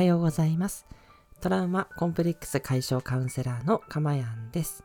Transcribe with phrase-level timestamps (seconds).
[0.00, 0.86] はようございます。
[1.42, 4.82] トラウマコンプレックス解消カウンセラーのかまやんです。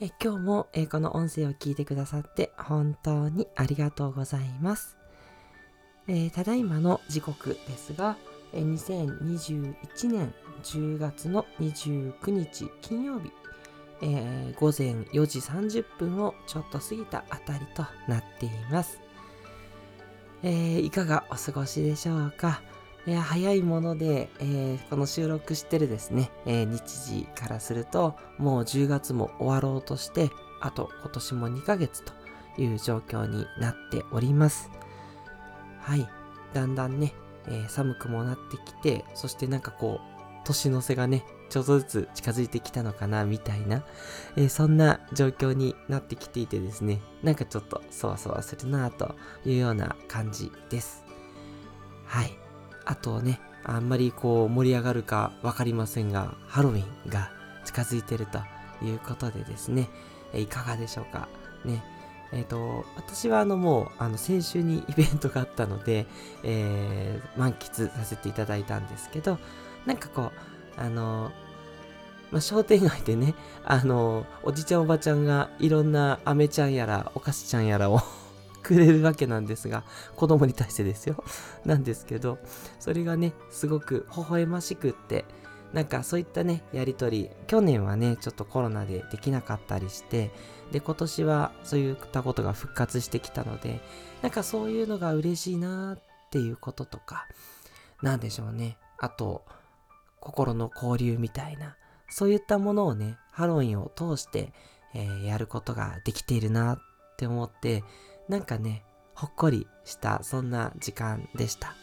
[0.00, 4.96] え今日もえこの音声を聞いてくださって本当にありがとうございます。
[6.06, 8.16] えー、ただいまの時刻ですが、
[8.54, 9.74] え2021
[10.10, 13.30] 年10月の29日金曜日、
[14.00, 19.02] えー、午前4時30分をちょっと過ぎたあたりとなっています。
[20.42, 22.62] えー、いかがお過ごしでしょうか？
[23.08, 30.28] いや早いもので、えー、この収録してるですね、えー、日時からすると、もう10月も終わろうとして、
[30.60, 32.12] あと今年も2ヶ月と
[32.60, 34.70] いう状況になっております。
[35.80, 36.06] はい。
[36.52, 37.14] だんだんね、
[37.46, 43.84] えー、寒くもなってきて、そしてなんかこう、年の瀬がね、ちょっとずつ近づいてきたのかな、みたいな、
[44.36, 49.14] えー、そんな状況になってきていてですね、なんかちょっとそわそわするなと
[49.46, 51.06] いうような感じです。
[52.04, 52.47] はい。
[52.88, 57.30] あとね、あんまりこう盛り上がるかわかりませんが、ハロウィンが
[57.66, 58.38] 近づいてると
[58.82, 59.90] いうことでですね、
[60.32, 61.28] いかがでしょうか？
[61.66, 61.84] ね。
[62.32, 66.06] えっ、ー、と、私はあのもう、あの先週にイベントがあったので、
[66.44, 69.38] えー、満喫させていただいたんですけど、
[69.84, 70.32] なんかこ
[70.78, 71.30] う、あの、
[72.30, 73.34] まあ、商店街でね、
[73.66, 78.00] あの、おじちゃんおばちゃんがいろんな飴ちゃんやらお菓子ちゃんやらを
[78.62, 79.84] くれるわけなんですが、
[80.16, 81.22] 子供に対してですよ。
[81.64, 82.38] なんですけど、
[82.78, 85.24] それがね、すごく微笑ましくって、
[85.72, 90.30] なんかそういったね、やりとり、去年はね、ちょっとコロナでできなかったりして、
[90.72, 93.80] で、今年はそういったことが復活してきたので、
[94.22, 95.98] なんかそういうのが嬉しいなっ
[96.30, 97.26] ていうこととか、
[98.02, 98.78] なんでしょうね。
[98.98, 99.44] あと、
[100.20, 101.76] 心の交流みたいな、
[102.08, 104.52] そういったものをね、ハロウィンを通して、
[104.94, 106.78] えー、やることができているなっ
[107.16, 107.84] て思って、
[108.28, 108.84] なんかね、
[109.14, 111.74] ほっこりしたそんな時間でした。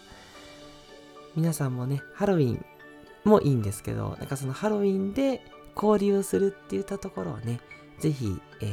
[1.35, 2.65] 皆さんもね、ハロウィン
[3.23, 5.41] もいいんですけど、なんかそのハロウィンで
[5.75, 7.59] 交流するって言ったところをね、
[7.99, 8.70] ぜひ、えー、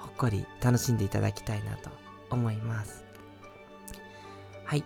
[0.00, 1.90] ほっこり楽しんでいただきたいなと
[2.30, 3.04] 思います。
[4.64, 4.84] はい。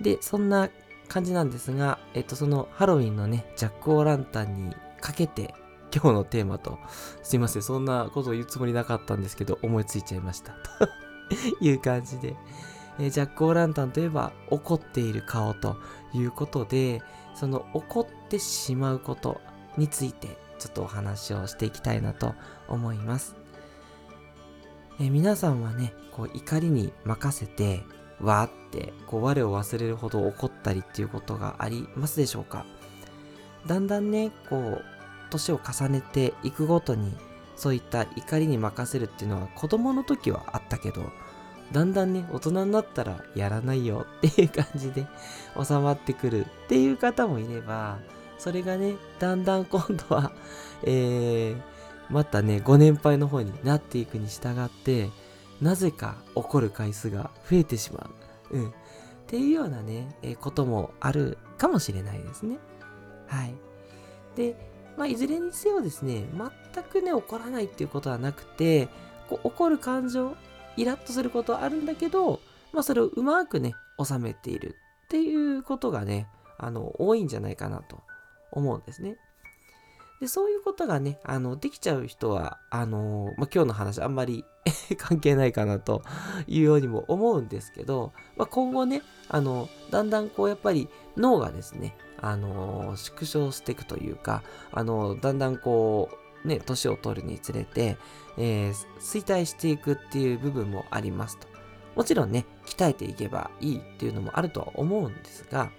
[0.00, 0.68] で、そんな
[1.08, 5.54] 感じなんですが、えっと、そのハロウィンのね、ジャック・オー・ランタンにかけて、
[5.94, 6.78] 今日のテーマと、
[7.22, 10.52] すいません、そんなことを言うつもりなかったんですけど、思いついちゃいました。
[10.78, 10.88] と
[11.60, 12.36] いう感じで、
[12.98, 15.76] えー、ジャック・オー・ランタンといえば、怒っている顔と
[16.14, 17.02] いうことで、
[17.34, 19.40] その怒ってしまうこと
[19.76, 22.34] について、ちょっとお話をしていきたいなと
[22.68, 23.36] 思います。
[25.00, 27.82] えー、皆さんはね、こう怒りに任せて、
[28.20, 32.64] わーってこう我を忘れるほど怒ったりっていうことがありますでしょうか？
[33.66, 34.84] だんだんねこう
[35.32, 37.12] 年を重ねていくごとに
[37.56, 41.10] そういった怒りに任せるっていうのは子供の時はあったけど
[41.72, 45.06] だんだんね大人になったらやらないよ っていう感じで
[45.60, 47.98] 収まってくるっていう方もいれば
[48.38, 50.32] それがねだんだん今度は
[50.84, 55.10] えー、またねご年配の方になっていくに従って
[55.60, 58.10] なぜか怒る回数が増えてしま
[58.50, 58.58] う。
[58.58, 58.68] うん。
[58.68, 58.72] っ
[59.28, 62.58] ていうようなね、えー、こともあるかもしれないですね。
[63.28, 63.54] はい。
[64.34, 64.56] で、
[64.96, 66.24] まあ、いずれにせよですね、
[66.74, 68.88] 全くね、怒らないっていうことはなくて、
[69.28, 70.36] こう怒る感情、
[70.76, 72.40] イラッとすることはあるんだけど、
[72.72, 78.00] まあ、それをうまくね、収めているっていうことがね、あの、多いんじゃないかなと
[78.50, 79.16] 思うんですね。
[80.22, 84.44] で、そういうことがね、あの、できちゃう人は、あのまあ、今日の話あんまり
[84.96, 86.02] 関係ないかなと
[86.46, 96.08] いうようにも思うんですけど、まあ、今後ね、あの、だんだんこうやっぱり脳がですね、あの、縮小していくというか、あの、だんだんこ
[96.44, 97.96] う、ね、年を取るにつれて、
[98.38, 101.48] えー、衰退していくっていう部分もありますと。
[101.96, 105.72] もちろんね、鍛えていけばいいっていうのもあるとは思うんですが、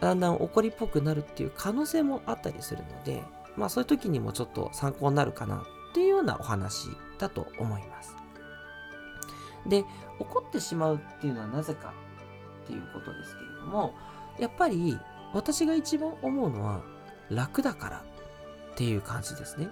[0.00, 3.22] だんだん怒りっぽくなるっていう可能性もあったりするので、
[3.56, 6.88] まあそういう時にもちょっと参考になるかなっていうようなお話
[7.18, 8.16] だと思います。
[9.66, 9.84] で、
[10.18, 11.92] 怒ってしまうっていうのはなぜか
[12.64, 13.94] っていうことですけれども、
[14.38, 14.98] やっぱり
[15.34, 16.80] 私が一番思うのは
[17.28, 18.04] 楽だから
[18.72, 19.68] っていう感じですね。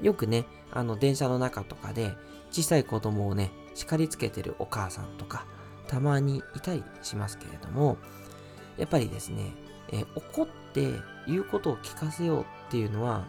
[0.00, 2.14] よくね、あの電車の中とかで
[2.50, 5.44] 小さい子供をね、叱りつけてるお母さんとか
[5.86, 7.98] たまにいたりしますけれども、
[8.80, 9.52] やっぱりですね、
[9.92, 10.88] え怒って
[11.26, 13.26] 言うことを聞かせようっていうのは、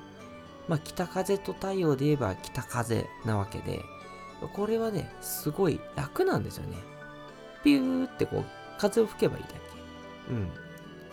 [0.70, 3.82] まあ、北風と太陽で言えば北風なわけで、
[4.54, 6.78] これはね、すごい楽なんですよね。
[7.66, 8.46] ピューってこう、
[8.80, 9.56] 風を吹けばいいだけ。
[10.34, 10.50] うん。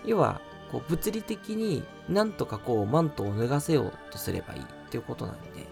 [0.04, 0.40] 要は、
[0.70, 5.66] こう、物理的になんとかこう、マントを脱がせようとすればいいっていうことなんで、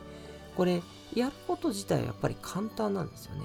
[0.56, 0.82] これ、
[1.14, 3.42] やること自体はやっぱり簡単なんですよね。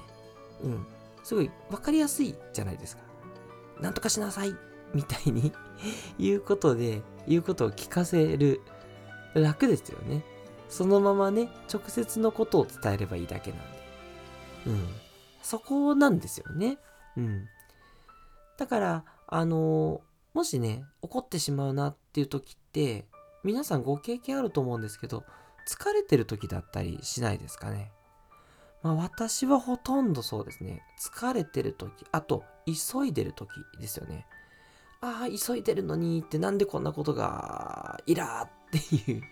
[0.64, 0.86] うん。
[1.22, 3.02] すごい分かりやすいじゃないですか。
[3.80, 4.54] なんとかしなさい
[4.94, 5.52] みたいに
[6.18, 8.60] 言うことで、言うことを聞かせる。
[9.34, 10.24] 楽ですよね。
[10.68, 13.66] そのままね、直接のことを伝えればいいだけなんで。
[14.66, 14.88] うん。
[15.42, 16.78] そこなんですよね。
[17.16, 17.48] うん。
[18.58, 20.00] だから、あのー、
[20.34, 23.06] もしね、怒ってしまうなっていう時って、
[23.44, 25.24] 皆さんご経験あると思うんですけど、
[25.68, 27.90] 疲れてる時だったりしないですかね。
[28.82, 30.82] まあ私はほとんどそうですね。
[31.00, 33.50] 疲れてる時、あと急いでる時
[33.80, 34.26] ですよね。
[35.02, 39.22] ああ、急いでるのにってなんでこんなことが、イラーっていう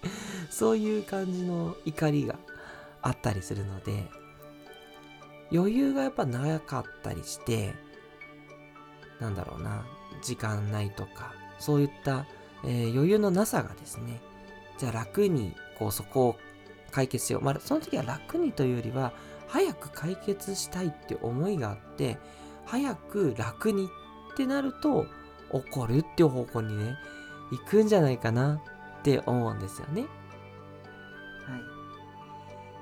[0.48, 2.38] そういう感じの怒りが
[3.02, 4.08] あったりするので、
[5.52, 7.74] 余裕がやっぱ長かったりして、
[9.20, 9.84] なんだろうな、
[10.22, 12.24] 時間ないとか、そういった、
[12.64, 14.22] えー、余裕のなさがですね、
[14.78, 16.36] じゃあ楽にこうそこを
[16.90, 17.42] 解決しよう。
[17.42, 19.12] まあ、その時は楽にというよりは、
[19.46, 22.16] 早く解決したいって思いがあって、
[22.64, 23.88] 早く楽にっ
[24.38, 25.06] てなると、
[25.50, 26.96] 怒るっていう方向にね、
[27.50, 28.60] 行くんじゃないかな
[29.00, 30.02] って思うんですよね。
[30.02, 30.06] は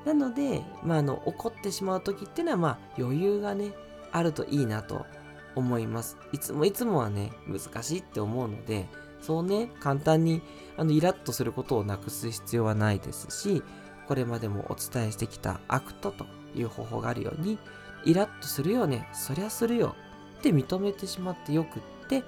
[0.05, 0.07] い。
[0.07, 3.73] なので、まあ、あの、怒ってしまう時っていうのは、まあ、余裕がね、
[4.13, 5.07] あるといいなと
[5.55, 6.17] 思います。
[6.33, 8.87] いつもいつもはね、難しいって思うので、
[9.21, 10.43] そうね、簡単に、
[10.77, 13.63] あの、イラッとすることをなくす必要はないですし、
[14.07, 17.59] これまでもお伝えしてきた ACT という方法があるように、
[18.05, 19.97] イラッとするよね、そりゃするよ
[20.51, 22.23] って認めてしまってよくって、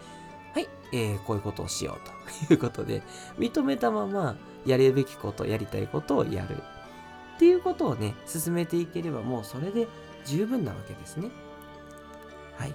[0.52, 3.02] はい、えー、こういうことをしようと いうことで、
[3.38, 4.36] 認めたまま
[4.66, 6.56] やるべきこと、やりたいことをやる
[7.36, 9.86] っていうことをね、進めていければもうそれで
[10.24, 11.30] 十分なわけですね。
[12.56, 12.74] はい。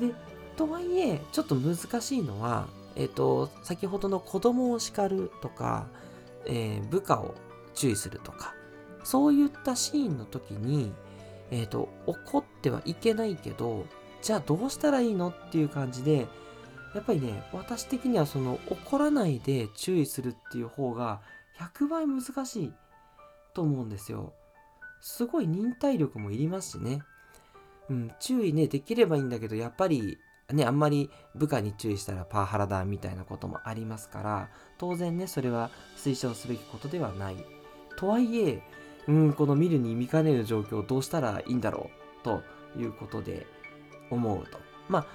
[0.00, 0.14] で、
[0.56, 5.86] とはいえ、ちょっと難しいのは、えっ、ー、と、先ほどの子供を叱るとか、
[6.46, 7.34] えー、部下を
[7.74, 8.54] 注意するとか、
[9.04, 10.92] そういったシーンの時に、
[11.50, 13.86] えっ、ー、と、怒ってはいけないけど、
[14.22, 16.26] じゃあどうしたらいいのっていう感じで、
[16.94, 21.20] やっぱりね、私的にはその怒らないで注意するっていう方が
[21.58, 22.72] 100倍難しい
[23.54, 24.32] と思うんですよ。
[25.00, 27.02] すごい忍耐力もいりますしね。
[27.90, 30.18] うん、注意ね、できればいいんだけど、やっぱり
[30.52, 34.48] ね、あんまり部下に注意したらパワハラだみたいなこともありますから、
[34.78, 37.36] 当然ね、それは推奨すべきことではない。
[37.96, 38.62] とはいえ、
[39.08, 41.90] うん、この見るに見かねる状況をどうしたらいいんだろ
[42.20, 42.42] うと
[42.78, 43.46] いうことで
[44.10, 44.58] 思うと。
[44.88, 45.06] まあ、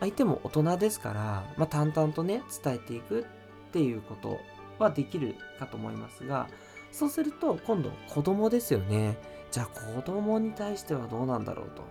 [0.00, 3.26] 相手も大人ですから、まあ、淡々とね、伝えていく
[3.68, 4.38] っていうこと
[4.78, 6.48] はできるかと思いますが、
[6.92, 9.18] そうすると今度子供ですよね。
[9.50, 11.82] じゃあ子供に対してはどうなんだろうと。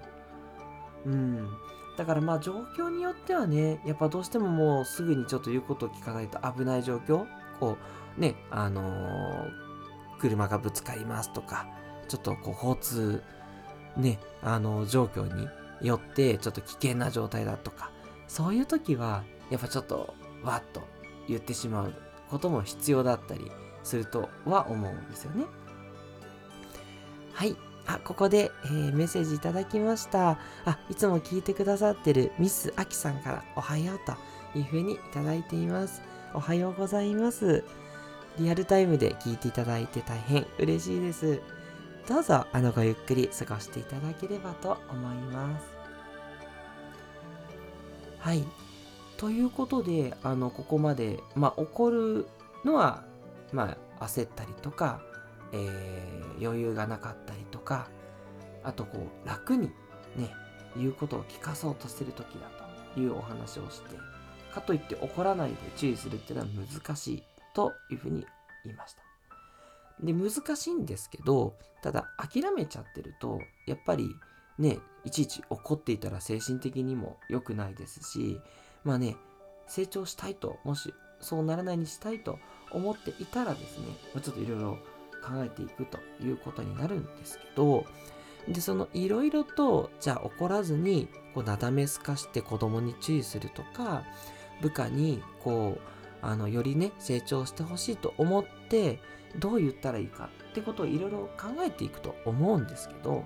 [1.05, 1.47] うん。
[1.97, 7.25] だからまあ状況によってはね、やっぱどうしてももうすぐにちょっと言うことを聞かないと危ない状況、
[7.59, 7.77] こ
[8.17, 9.66] うね、あのー、
[10.19, 11.67] 車がぶつかりますとか、
[12.07, 13.23] ちょっとこう交通、
[13.95, 15.47] ね、あの、状況に
[15.81, 17.91] よってちょっと危険な状態だとか、
[18.27, 20.81] そういう時はやっぱちょっとわっと
[21.27, 21.93] 言ってしまう
[22.29, 23.51] ことも必要だったり
[23.83, 25.45] するとは思うんですよね。
[27.33, 27.55] はい。
[27.85, 30.39] あ、ここで、えー、メッセージいただきました。
[30.65, 34.13] あ、いつも聞いてくださってるミス・アキさんからおはようと
[34.57, 36.01] いうふうにいただいています。
[36.33, 37.63] おはようございます。
[38.39, 41.41] リアルタイムで聞いていただいて大変嬉しいです。
[42.07, 45.65] どうぞ、あの、ごゆっくり過ごしていただければと思います。
[48.19, 48.43] はい。
[49.17, 52.27] ということで、あの、ここまで、まあ、怒る
[52.63, 53.03] のは、
[53.51, 55.01] まあ、焦ったりとか、
[55.51, 57.89] えー、余裕がなかったりとか、
[58.63, 59.71] あとこう楽に
[60.15, 60.33] ね、
[60.75, 62.49] 言うことを聞かそうとしてる時だ
[62.93, 63.95] というお話をして、
[64.53, 67.23] かといって怒らないで注意するっていうのは難しい
[67.53, 68.25] というふうに
[68.69, 69.01] いました。
[70.01, 74.15] で、難しいんですけど、ただ諦めちゃってると、やっぱり
[74.57, 78.39] ね、いちいち怒っていたら精神的にも良くないですし、
[78.83, 79.15] まあね、
[79.67, 82.39] 成長したいと、もしそうならないにしたいと
[82.71, 83.85] 思っていたらですね、
[84.21, 84.77] ちょっといろいろ
[85.23, 87.85] 考えていくということになるんですけど、
[88.47, 94.03] で、そのいろいろと、じゃあ怒らずに、こう、なだめすかして子供に注意するとか、
[94.61, 98.99] 部下に、こう、あの、よりね、成長してほしいと思って、
[99.37, 103.23] どう言ったらいいかってことをいろいろ考えていくと思うんですけど、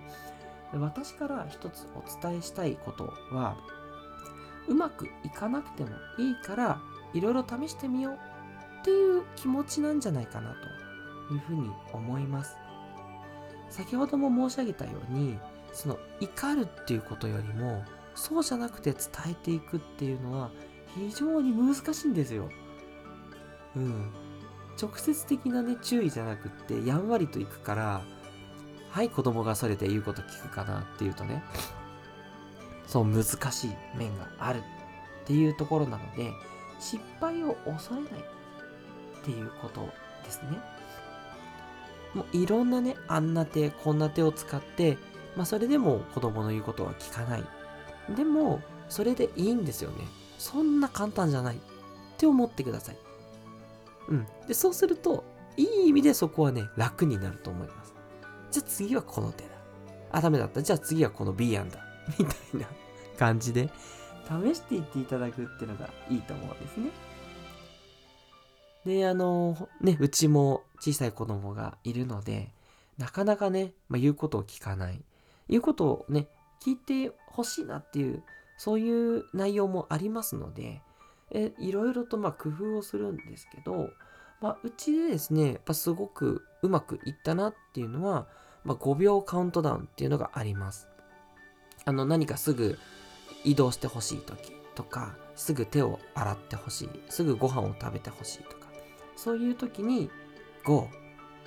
[0.74, 3.58] 私から一つお伝えしたいことは、
[4.68, 6.82] うまくいかなくてもいいから、
[7.14, 8.14] いろいろ試してみよう
[8.82, 10.56] っていう気持ちなんじゃないかな
[11.30, 12.56] というふうに思います。
[13.70, 15.40] 先ほども申し上げたように、
[15.74, 17.84] その怒るっていうことよりも、
[18.16, 20.52] そうじゃなくて伝えていくっていうのは
[20.96, 22.50] 非常に難しいんですよ。
[23.76, 24.12] うん。
[24.82, 28.02] 直接的なね、注意じゃなくって、やんわりといくから、
[28.90, 31.44] はい、子供がそれで言うこと聞くかなっていうとね、
[32.88, 34.64] そう難しい面があるっ
[35.26, 36.34] ていうところなので
[36.78, 39.88] 失敗を恐れないっていうこと
[40.26, 40.58] ですね。
[42.14, 44.98] もういろんなね、あんな手、こんな手を使って、
[45.38, 47.44] まあそれでも子供の言うことは聞かない。
[48.14, 50.06] でも、それでいいんですよね。
[50.38, 51.60] そんな簡単じゃないっ
[52.18, 52.98] て思ってください。
[54.12, 54.28] うん。
[54.48, 55.24] で、そうすると、
[55.58, 57.96] いい意味でそこはね、楽になると思います。
[58.52, 59.50] じゃあ次はこの手だ。
[60.12, 60.62] あ、ダメだった。
[60.62, 61.80] じゃあ次はこの B 案だ。
[62.20, 62.68] みたいな
[63.18, 63.70] 感じで、
[64.28, 66.92] 試していっていただくっていうのがいいと思うんですね。
[68.86, 72.52] で、あの、ね、うちも小さい子供がいるので、
[72.98, 75.02] なかなかね、まあ、言うことを聞かない。
[75.48, 76.28] 言うことをね、
[76.62, 78.24] 聞いてほしいなっていう、
[78.58, 80.82] そういう内容もありますので、
[81.32, 83.90] えいろいろとま工夫をするんですけど、
[84.42, 88.28] まあ、うちでですね、やっぱすごくうまくいったなっていうのは、
[88.64, 90.88] まあ、5秒カウントダウンっていうのがあります。
[91.86, 92.78] あの、何かすぐ
[93.44, 98.68] 移動してほしい時とか、すぐ手を洗ってほしい、すぐご飯を食べてほしいとか、
[99.16, 100.10] そういう時に、
[100.66, 100.88] 5、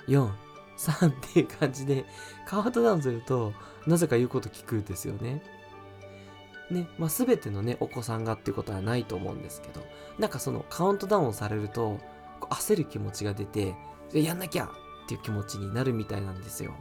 [0.07, 0.29] 4、
[0.77, 2.05] 3っていう感じで
[2.45, 3.53] カウントダウンすると、
[3.87, 5.43] なぜか言うこと聞くんですよね。
[6.71, 9.85] ね、まあ、全てのね、お子さんがっていうことはないと思うんですけど、
[10.19, 11.99] なんかそのカウントダウンされると、
[12.41, 13.75] 焦る気持ちが出て、
[14.13, 14.69] やんなきゃっ
[15.07, 16.73] ていう気持ちになるみたいなんですよ。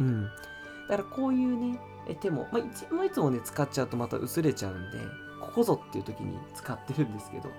[0.00, 0.24] うん。
[0.24, 1.78] だからこういうね、
[2.20, 4.98] 手も、まあ、いつもいつもね、使っちゃうとまた薄れちゃうんで、
[5.40, 7.52] ここぞっていう時に使ってるんですけど、っ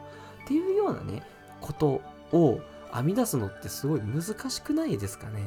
[0.47, 1.23] ていうようなね、
[1.61, 2.59] ことを
[2.93, 5.43] 編み出すのってすごい難しくないですかね？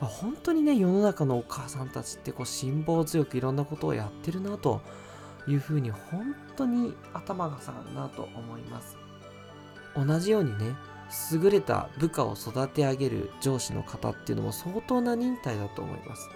[0.00, 4.82] 本当にね、世の中のお母さんたちってこう辛抱強くいろんなことをやってるなと
[5.48, 8.96] いうふうに本当に頭が下がるなと思います。
[9.94, 10.76] 同じようにね、
[11.32, 16.28] 優れた部下を育て上げる上司の方っていうのも相当な忍耐だと思います。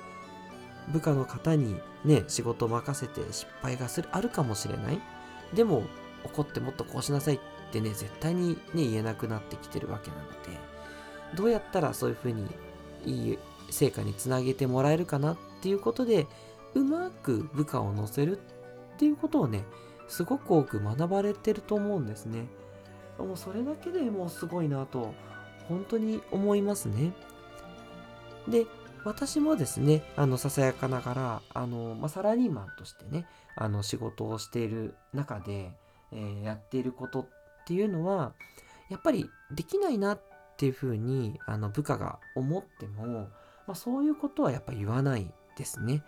[0.89, 5.01] 部下の方にね、仕事を任せて失敗がする、あるかもしれない。
[5.55, 5.83] でも、
[6.25, 7.41] 怒ってもっとこうしなさいっ
[7.73, 10.37] てね、絶対にね、言えなくなってきてるわけなので、
[11.37, 12.47] どうやったらそういうふうに
[13.05, 13.39] いい
[13.71, 16.27] 成果につなげてもらえるかなっていうことで、
[16.75, 18.41] うまく部下を乗せるっ
[18.99, 19.65] ていうことをね、
[20.09, 22.47] すごく多く学ばれてると思うんですね。
[23.19, 25.15] もうそれだけでもうすごいなと、
[25.69, 27.13] 本当に思いますね。
[28.49, 28.67] で、
[29.05, 35.73] 私もですね、あの、ささやかながら、あの、まあ、サラリーマンとしてね、あの、仕事をしている中で、
[36.13, 37.27] えー、やっていることっ
[37.67, 38.35] ていうのは、
[38.91, 40.23] やっぱりできないなっ
[40.57, 43.29] ていうふうに、あの、部下が思っても、
[43.71, 46.03] まあ、そういうことはやっぱ言わないですね。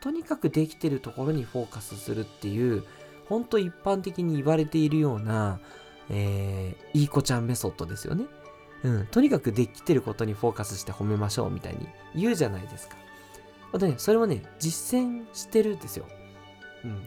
[0.00, 2.84] とにかくできてるところにフォーカスするっていう、
[3.28, 5.58] ほんと一般的に言われているような、
[6.08, 8.26] えー、いい子ちゃんメソッドですよね。
[8.84, 12.94] うん、とにかくできてることにフォーカスして褒めましょうみたいに言うじゃないですか。
[13.72, 16.06] あとね、それをね、実践してるんですよ。
[16.84, 17.02] うん。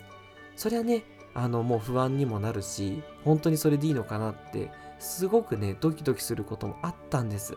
[0.58, 4.70] それはね、あの、もう不安にもなるし、本当にそれでいいのかなって、
[5.00, 7.56] すごくね、ドキドキすることもあったんです。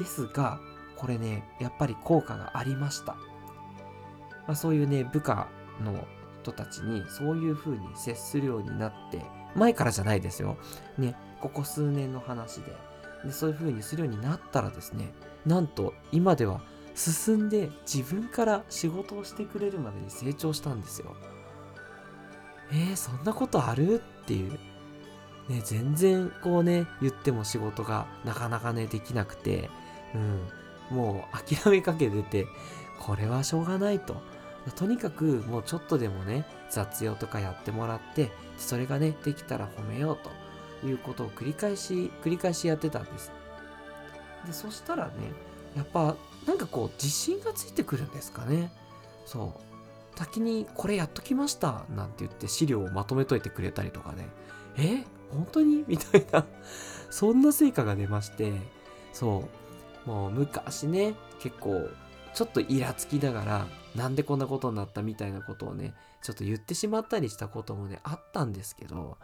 [0.00, 0.58] ですが、
[1.00, 3.14] これね、やっぱり効果がありました。
[4.46, 5.48] まあ、そういうね、部下
[5.82, 6.06] の
[6.42, 9.22] 人たちにそういう風に接するようになって、
[9.54, 10.58] 前からじゃないですよ。
[10.98, 12.76] ね、ここ数年の話で。
[13.24, 15.12] でそういう風にするようになったらですね、
[15.46, 16.60] なんと今では
[16.94, 21.16] 進んで自分から仕事をしてくれるまでに成長したんですよ。
[22.72, 24.02] えー、そんなことある？
[24.22, 24.52] っていう。
[25.48, 29.68] ね、全然こうね、言っても仕事がなかなかね、できなくて、
[30.14, 30.46] うん、
[30.90, 32.46] もう諦めかけてて、
[32.98, 34.16] これはしょうがないと。
[34.76, 40.18] とにかくもうちょっとでもね、雑用とかやってもらって、それがね、できたら褒めよう
[40.82, 43.32] ということを繰り返し、繰り返しやってたんです。
[44.46, 45.12] で、そしたらね、
[45.76, 46.16] やっぱ
[46.46, 48.72] なんかこう自信がついてくるんですかね。
[49.24, 50.18] そう。
[50.18, 54.28] 先にこれやっときましたなんて言って資料をまとめといてくれたりとかね。
[54.76, 55.04] え？
[55.32, 55.84] 本当に？
[55.86, 56.44] みたいな
[57.08, 58.52] そんな成果が出まして、
[59.14, 59.59] そう。
[60.10, 61.88] もう昔ね、結構
[62.34, 69.18] ちょっとイラつきながら、なんでこんなことになったみたいなことをね、ちょっと言ってしまったりしたこともね、あったんですけど、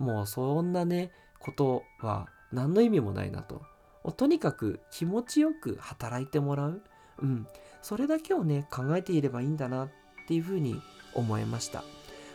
[0.00, 3.62] もうそんなね、ことは何の意味もないなと。
[4.16, 6.82] とにかく気持ちよく働いてもらう。
[7.22, 7.46] うん。
[7.80, 9.88] それだけをね、考えていればいいんだなっ
[10.26, 10.82] ていうふうに
[11.14, 11.84] 思いました。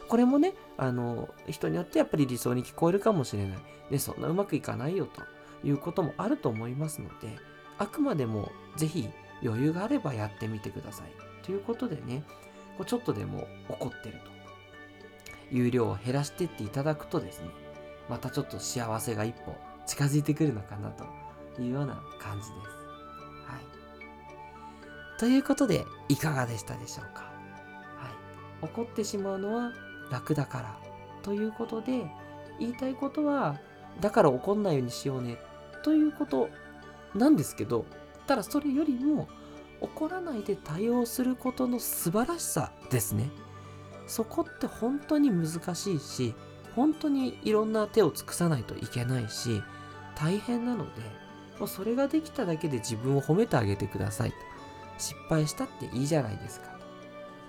[0.08, 3.58] これもね、あの、人によってやっぱり理想に聞こえるかもしれない。
[3.92, 5.22] ね、そんなうまくいかないよと
[5.68, 7.36] いうこともあると思いますので、
[7.80, 9.10] あくまでもぜひ
[9.44, 11.12] 余裕があればやってみてください。
[11.46, 12.24] ということでね、
[12.78, 14.32] こうちょっとでも怒ってると。
[15.52, 17.50] 有料を減らしてっていただくとですね、
[18.10, 19.56] またちょっと幸せが一歩
[19.86, 21.06] 近づいてくるのかなと
[21.62, 22.52] いうような感じです。
[22.52, 23.58] は
[25.16, 25.20] い。
[25.20, 27.22] ということで、いかがでしたでしょうか？
[27.22, 28.66] はい。
[28.66, 29.72] 怒ってしまうのは
[30.12, 30.78] 楽だから
[31.22, 32.06] ということで
[32.60, 33.60] 言いたいことは
[34.02, 35.38] だから怒んないようにしようね
[35.84, 36.50] ということ
[37.18, 37.86] なんですけど
[38.26, 39.28] ただそれよりも
[39.82, 43.30] 怒らないで対応することの素晴らしさですね。
[44.08, 46.34] そこって本当に難しいし
[46.76, 49.62] 本当にいろんな手を尽くさないといけないし
[50.16, 51.02] 大変なので
[51.60, 54.34] もうそれができただけで自分を褒めてあげてください
[54.98, 56.80] 失敗したっていいじゃないですか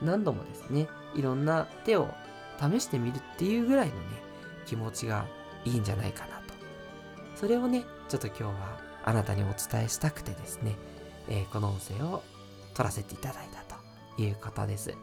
[0.03, 2.09] 何度もですねいろんな手を
[2.61, 4.01] 試してみるっていうぐらいのね
[4.67, 5.27] 気持ちが
[5.65, 6.55] いいんじゃないかなと。
[7.37, 10.77] それをねちょっと今日はあなたにお伝えしたくてですね、
[11.31, 12.23] えー、この音声を
[12.75, 14.95] 撮らせていただいたということです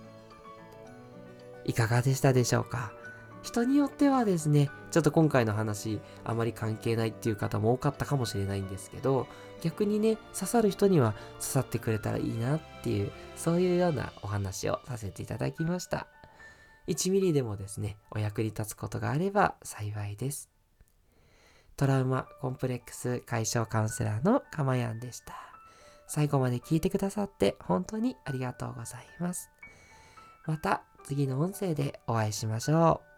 [1.65, 2.93] いかがでしたでしょうか？
[3.41, 9.27] 人によってはですね、ちょっと今回の話、あまり関係ないっていう方も多かったかもしれないんですけど、
[9.61, 16.07] 逆にね、刺さる人には刺さってくれたらいいなっていう、そういうようなお話をさせていただきました。
[16.87, 20.54] 1ミリでもですね、お役に立つことがあれば幸いです。
[21.77, 25.33] トラウマコンプレックス解消カウンセラーのかまやんでした。
[26.07, 29.49] 最後まで聞いてくださって本当にありがとうございます。
[30.45, 33.14] また次の音声でお会いしましょう。